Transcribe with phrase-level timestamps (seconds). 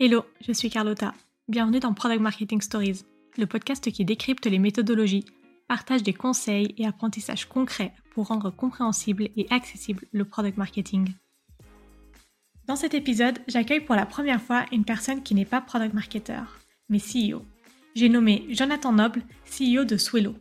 [0.00, 1.12] Hello, je suis Carlotta.
[1.48, 3.02] Bienvenue dans Product Marketing Stories,
[3.36, 5.24] le podcast qui décrypte les méthodologies,
[5.66, 11.14] partage des conseils et apprentissages concrets pour rendre compréhensible et accessible le product marketing.
[12.68, 16.42] Dans cet épisode, j'accueille pour la première fois une personne qui n'est pas product marketer,
[16.88, 17.42] mais CEO.
[17.96, 20.36] J'ai nommé Jonathan Noble, CEO de Swello.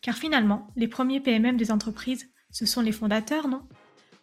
[0.00, 3.60] Car finalement, les premiers PMM des entreprises, ce sont les fondateurs, non?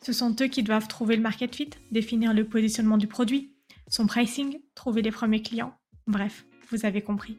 [0.00, 3.53] Ce sont eux qui doivent trouver le market fit, définir le positionnement du produit,
[3.88, 5.74] son pricing, trouver les premiers clients.
[6.06, 7.38] Bref, vous avez compris.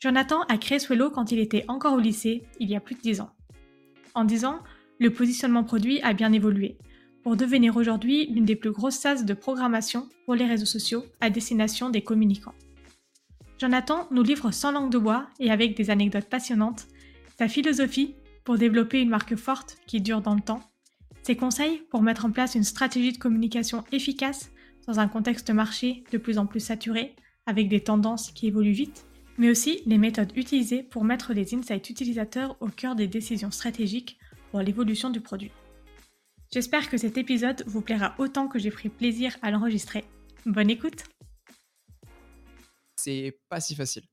[0.00, 3.00] Jonathan a créé Swello quand il était encore au lycée, il y a plus de
[3.00, 3.30] 10 ans.
[4.14, 4.60] En 10 ans,
[4.98, 6.78] le positionnement produit a bien évolué,
[7.22, 11.30] pour devenir aujourd'hui l'une des plus grosses SaaS de programmation pour les réseaux sociaux à
[11.30, 12.54] destination des communicants.
[13.58, 16.86] Jonathan nous livre sans langue de bois et avec des anecdotes passionnantes
[17.38, 18.14] sa philosophie
[18.44, 20.62] pour développer une marque forte qui dure dans le temps,
[21.22, 24.50] ses conseils pour mettre en place une stratégie de communication efficace
[24.86, 27.14] dans un contexte marché de plus en plus saturé,
[27.46, 29.06] avec des tendances qui évoluent vite,
[29.38, 34.18] mais aussi les méthodes utilisées pour mettre les insights utilisateurs au cœur des décisions stratégiques
[34.50, 35.52] pour l'évolution du produit.
[36.52, 40.04] J'espère que cet épisode vous plaira autant que j'ai pris plaisir à l'enregistrer.
[40.46, 41.04] Bonne écoute
[42.96, 44.04] C'est pas si facile.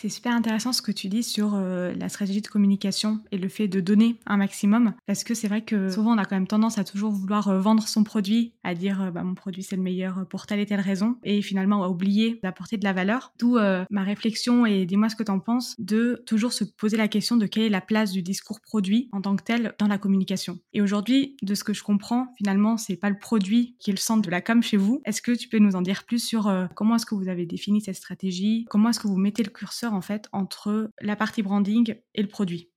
[0.00, 3.50] C'est super intéressant ce que tu dis sur euh, la stratégie de communication et le
[3.50, 6.46] fait de donner un maximum, parce que c'est vrai que souvent on a quand même
[6.46, 9.76] tendance à toujours vouloir euh, vendre son produit, à dire euh, bah, mon produit c'est
[9.76, 13.34] le meilleur pour telle et telle raison, et finalement à oublier d'apporter de la valeur.
[13.38, 13.58] D'où
[13.90, 17.36] ma réflexion, et dis-moi ce que tu en penses, de toujours se poser la question
[17.36, 20.60] de quelle est la place du discours produit en tant que tel dans la communication.
[20.72, 23.98] Et aujourd'hui, de ce que je comprends, finalement c'est pas le produit qui est le
[23.98, 25.02] centre de la com chez vous.
[25.04, 27.82] Est-ce que tu peux nous en dire plus sur comment est-ce que vous avez défini
[27.82, 31.94] cette stratégie, comment est-ce que vous mettez le curseur en fait entre la partie branding
[32.14, 32.70] et le produit.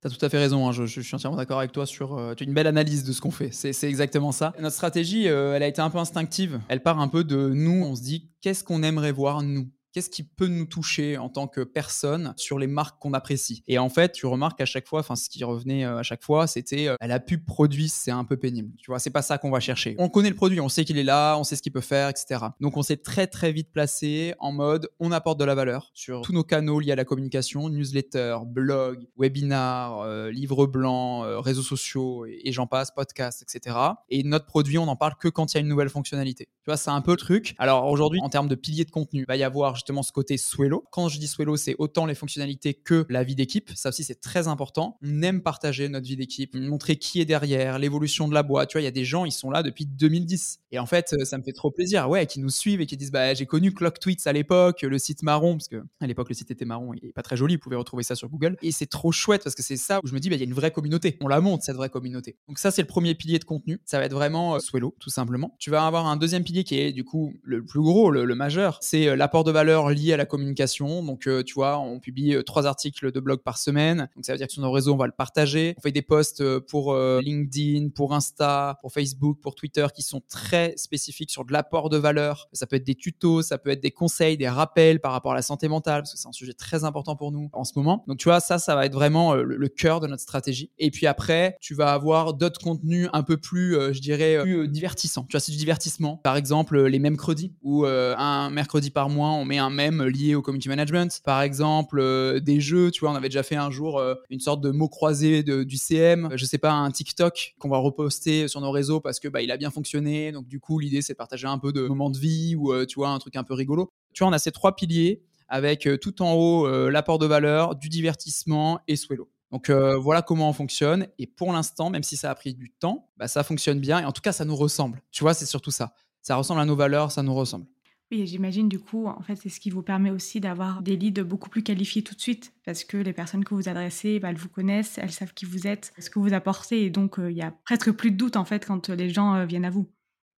[0.00, 0.72] Tu as tout à fait raison, hein.
[0.72, 3.50] je, suis entièrement d'accord avec toi sur euh, une belle analyse de ce qu'on fait.
[3.50, 4.54] C'est exactement ça.
[4.60, 6.60] Notre stratégie, euh, elle a été un peu instinctive.
[6.68, 9.68] Elle part un peu de nous, on se dit qu'est-ce qu'on aimerait voir nous?
[9.92, 13.62] Qu'est-ce qui peut nous toucher en tant que personne sur les marques qu'on apprécie.
[13.66, 16.22] Et en fait, tu remarques à chaque fois, enfin ce qui revenait euh, à chaque
[16.22, 18.74] fois, c'était euh, la pub produit, c'est un peu pénible.
[18.78, 19.96] Tu vois, c'est pas ça qu'on va chercher.
[19.98, 22.08] On connaît le produit, on sait qu'il est là, on sait ce qu'il peut faire,
[22.08, 22.46] etc.
[22.60, 26.22] Donc on s'est très très vite placé en mode on apporte de la valeur sur
[26.22, 32.26] tous nos canaux liés à la communication, newsletter, blog, webinar, euh, livre blanc, réseaux sociaux
[32.26, 33.76] et, et j'en passe, podcast, etc.
[34.08, 36.46] Et notre produit, on n'en parle que quand il y a une nouvelle fonctionnalité.
[36.46, 37.54] Tu vois, c'est un peu le truc.
[37.58, 40.84] Alors aujourd'hui, en termes de piliers de contenu, il va y avoir ce côté Swello.
[40.90, 43.70] Quand je dis Swello, c'est autant les fonctionnalités que la vie d'équipe.
[43.74, 44.98] Ça aussi, c'est très important.
[45.02, 48.70] On aime partager notre vie d'équipe, montrer qui est derrière, l'évolution de la boîte.
[48.70, 50.60] Tu vois, il y a des gens, ils sont là depuis 2010.
[50.72, 52.96] Et en fait, euh, ça me fait trop plaisir, ouais, qui nous suivent et qui
[52.96, 56.28] disent, bah, j'ai connu Clock Tweets à l'époque, le site marron, parce que à l'époque,
[56.28, 57.54] le site était marron et pas très joli.
[57.54, 58.56] Vous pouvez retrouver ça sur Google.
[58.62, 60.42] Et c'est trop chouette parce que c'est ça où je me dis, bah, il y
[60.42, 61.16] a une vraie communauté.
[61.20, 62.36] On la monte, cette vraie communauté.
[62.48, 63.80] Donc ça, c'est le premier pilier de contenu.
[63.84, 65.54] Ça va être vraiment euh, Swello, tout simplement.
[65.58, 68.34] Tu vas avoir un deuxième pilier qui est, du coup, le plus gros, le, le
[68.34, 68.78] majeur.
[68.80, 71.02] C'est euh, l'apport de valeur lié à la communication.
[71.02, 74.08] Donc, euh, tu vois, on publie euh, trois articles de blog par semaine.
[74.16, 75.74] Donc, ça veut dire que sur nos réseaux, on va le partager.
[75.78, 80.22] On fait des posts euh, pour LinkedIn, pour Insta, pour Facebook, pour Twitter qui sont
[80.28, 82.48] très spécifiques sur de l'apport de valeur.
[82.52, 85.34] Ça peut être des tutos, ça peut être des conseils, des rappels par rapport à
[85.34, 88.04] la santé mentale, parce que c'est un sujet très important pour nous en ce moment.
[88.06, 90.70] Donc, tu vois, ça, ça va être vraiment le, cœur de notre stratégie.
[90.78, 95.24] Et puis après, tu vas avoir d'autres contenus un peu plus, je dirais, plus divertissants.
[95.28, 96.16] Tu vois, c'est du divertissement.
[96.16, 100.42] Par exemple, les mercredis, où un mercredi par mois, on met un mème lié au
[100.42, 101.20] community management.
[101.24, 104.40] Par exemple, euh, des jeux, tu vois, on avait déjà fait un jour euh, une
[104.40, 108.60] sorte de mot croisé du CM, je sais pas, un TikTok qu'on va reposter sur
[108.60, 110.32] nos réseaux parce que bah, il a bien fonctionné.
[110.32, 112.86] Donc du coup, l'idée c'est de partager un peu de moments de vie ou euh,
[112.86, 113.90] tu vois un truc un peu rigolo.
[114.14, 117.88] Tu vois, on a ces trois piliers avec tout en haut l'apport de valeur, du
[117.88, 119.30] divertissement et Swello.
[119.50, 121.06] Donc voilà comment on fonctionne.
[121.18, 124.00] Et pour l'instant, même si ça a pris du temps, bah, ça fonctionne bien.
[124.00, 125.00] Et en tout cas, ça nous ressemble.
[125.10, 125.94] Tu vois, c'est surtout ça.
[126.20, 127.64] Ça ressemble à nos valeurs, ça nous ressemble.
[128.10, 131.22] Oui, j'imagine du coup, en fait, c'est ce qui vous permet aussi d'avoir des leads
[131.24, 134.38] beaucoup plus qualifiés tout de suite, parce que les personnes que vous adressez, bah, elles
[134.38, 137.36] vous connaissent, elles savent qui vous êtes, ce que vous apportez, et donc euh, il
[137.36, 139.90] y a presque plus de doute en fait quand les gens euh, viennent à vous.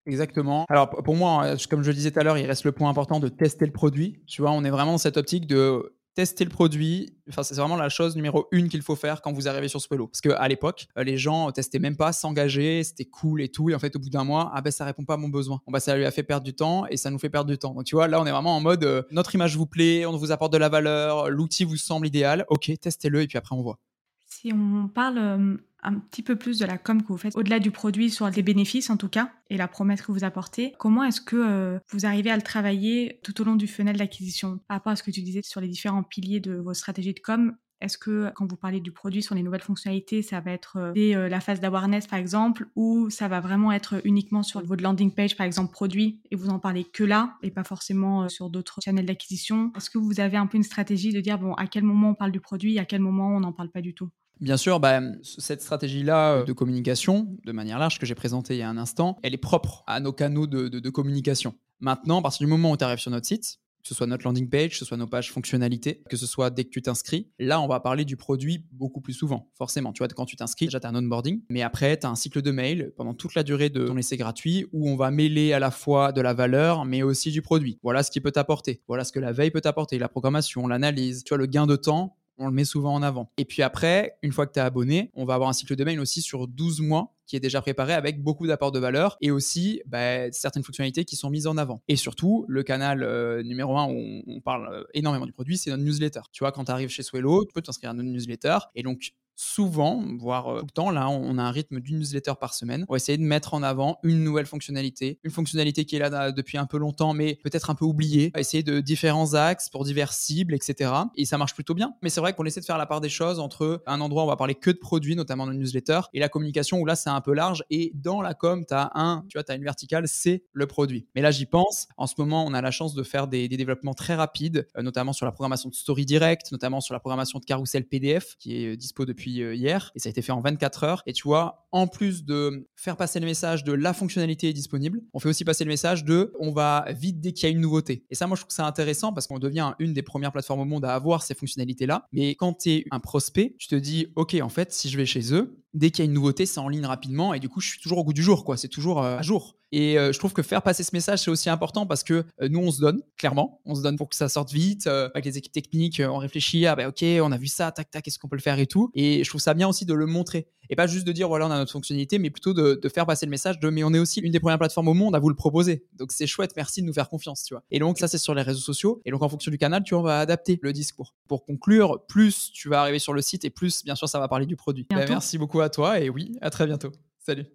[0.07, 0.66] Exactement.
[0.68, 2.89] Alors pour moi, euh, comme je le disais tout à l'heure, il reste le point
[2.89, 4.24] important de tester le produit.
[4.25, 7.16] Tu vois, on est vraiment dans cette optique de tester le produit.
[7.30, 10.08] Enfin, c'est vraiment la chose numéro une qu'il faut faire quand vous arrivez sur Swello.
[10.08, 13.70] Parce qu'à l'époque, euh, les gens testaient même pas, s'engager, c'était cool et tout.
[13.70, 15.62] Et en fait, au bout d'un mois, ah ben ça répond pas à mon besoin.
[15.66, 17.58] Bon, bah, ça lui a fait perdre du temps et ça nous fait perdre du
[17.58, 17.74] temps.
[17.74, 20.18] Donc tu vois, là, on est vraiment en mode euh, notre image vous plaît, on
[20.18, 22.46] vous apporte de la valeur, l'outil vous semble idéal.
[22.50, 23.80] Ok, testez-le et puis après on voit.
[24.26, 27.60] Si on parle euh, un petit peu plus de la com que vous faites, au-delà
[27.60, 31.04] du produit, sur les bénéfices en tout cas, et la promesse que vous apportez, comment
[31.04, 34.60] est-ce que euh, vous arrivez à le travailler tout au long du funnel d'acquisition?
[34.68, 37.20] Par rapport à ce que tu disais sur les différents piliers de vos stratégies de
[37.20, 40.78] com, Est-ce que quand vous parlez du produit sur les nouvelles fonctionnalités, ça va être
[40.78, 44.84] euh, euh, la phase d'awareness par exemple, ou ça va vraiment être uniquement sur votre
[44.84, 48.50] landing page par exemple produit et vous en parlez que là et pas forcément sur
[48.50, 49.72] d'autres channels d'acquisition?
[49.78, 52.16] Est-ce que vous avez un peu une stratégie de dire bon à quel moment on
[52.16, 54.10] parle du produit, à quel moment on n'en parle pas du tout?
[54.39, 58.62] Bien sûr, bah, cette stratégie-là de communication, de manière large, que j'ai présentée il y
[58.62, 61.56] a un instant, elle est propre à nos canaux de, de communication.
[61.81, 64.25] Maintenant, à partir du moment où tu arrives sur notre site, que ce soit notre
[64.25, 67.30] landing page, que ce soit nos pages fonctionnalités, que ce soit dès que tu t'inscris.
[67.39, 69.94] Là, on va parler du produit beaucoup plus souvent, forcément.
[69.94, 72.15] Tu vois, quand tu t'inscris, déjà, tu as un onboarding, mais après, tu as un
[72.15, 75.53] cycle de mail pendant toute la durée de ton essai gratuit où on va mêler
[75.53, 77.80] à la fois de la valeur, mais aussi du produit.
[77.83, 78.81] Voilà ce qui peut t'apporter.
[78.88, 81.75] Voilà ce que la veille peut t'apporter, la programmation, l'analyse, tu vois, le gain de
[81.75, 83.31] temps on le met souvent en avant.
[83.38, 85.83] Et puis après, une fois que tu es abonné, on va avoir un cycle de
[85.83, 89.30] mail aussi sur 12 mois qui est déjà préparé avec beaucoup d'apports de valeur et
[89.30, 91.83] aussi bah, certaines fonctionnalités qui sont mises en avant.
[91.88, 95.69] Et surtout, le canal euh, numéro un où on, parle euh, énormément du produit, c'est
[95.69, 96.21] notre newsletter.
[96.31, 99.12] Tu vois, quand tu arrives chez Swello, tu peux t'inscrire à notre newsletter et donc
[99.39, 102.86] souvent, voire euh, tout le temps, là, on a un rythme d'une newsletter par semaine.
[102.89, 106.33] On va essayer de mettre en avant une nouvelle fonctionnalité, une fonctionnalité qui est là
[106.33, 108.33] depuis un peu longtemps, mais peut-être un peu oubliée.
[108.38, 110.91] Essayer de différents axes pour diverses cibles, etc.
[111.15, 111.94] Et ça marche plutôt bien.
[112.01, 114.25] Mais c'est vrai qu'on essaie de faire la part des choses entre un endroit où
[114.25, 116.97] on va parler que de produits, notamment dans une newsletter, et la communication où là,
[116.97, 117.63] c'est un peu large.
[117.69, 120.68] Et dans la com, tu as un, tu vois, tu as une verticale, c'est le
[120.68, 121.07] produit.
[121.15, 121.88] Mais là, j'y pense.
[121.95, 125.13] En ce moment, on a la chance de faire des, développements très rapides, euh, notamment
[125.13, 128.74] sur la programmation de story direct, notamment sur la programmation de carousel PDF, qui est
[128.74, 131.04] euh, dispo depuis euh, hier et ça a été fait en 24 heures.
[131.06, 135.02] Et tu vois, en plus de faire passer le message de la fonctionnalité est disponible,
[135.14, 137.62] on fait aussi passer le message de on va vite dès qu'il y a une
[137.62, 138.06] nouveauté.
[138.10, 140.66] Et ça, moi, je trouve ça intéressant parce qu'on devient une des premières plateformes au
[140.66, 142.08] monde à avoir ces fonctionnalités-là.
[142.12, 145.34] Mais quand tu un prospect, tu te dis, OK, en fait, si je vais chez
[145.34, 147.69] eux, dès qu'il y a une nouveauté, c'est en ligne rapidement et du coup, je
[147.69, 148.57] suis toujours au goût du jour, quoi.
[148.57, 149.56] C'est toujours euh, à jour.
[149.71, 152.50] Et euh, je trouve que faire passer ce message, c'est aussi important parce que euh,
[152.50, 153.62] nous, on se donne, clairement.
[153.66, 154.88] On se donne pour que ça sorte vite.
[154.88, 158.04] avec les équipes techniques, on réfléchit, ah ben ok, on a vu ça, tac, tac,
[158.04, 158.92] qu'est-ce qu'on peut le faire et tout.
[158.95, 160.48] Et je trouve ça bien aussi de le montrer.
[160.71, 163.25] Et pas juste de dire, voilà, on a notre fonctionnalité, mais plutôt de, faire passer
[163.25, 165.30] le message de, mais on est aussi une des premières plateformes au monde à vous
[165.30, 165.86] le proposer.
[165.98, 167.63] Donc c'est chouette, merci de nous faire confiance, tu vois.
[167.72, 169.01] Et donc ça, c'est sur les réseaux sociaux.
[169.06, 171.15] Et donc en fonction du canal, tu vois, on va adapter le discours.
[171.27, 174.27] Pour conclure, plus tu vas arriver sur le site et plus, bien sûr, ça va
[174.27, 174.86] parler du produit.
[174.92, 176.92] Ben, merci à toi et oui, à très bientôt.
[177.20, 177.46] Salut.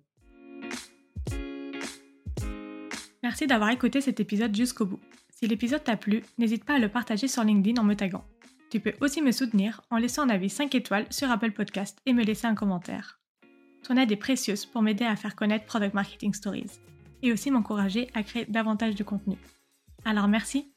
[3.23, 5.01] Merci d'avoir écouté cet épisode jusqu'au bout.
[5.31, 8.25] Si l'épisode t'a plu, n'hésite pas à le partager sur LinkedIn en me taguant.
[8.71, 12.12] Tu peux aussi me soutenir en laissant un avis 5 étoiles sur Apple Podcast et
[12.12, 13.21] me laisser un commentaire.
[13.83, 16.71] Ton aide est précieuse pour m'aider à faire connaître Product Marketing Stories
[17.23, 19.37] et aussi m'encourager à créer davantage de contenu.
[20.05, 20.74] Alors merci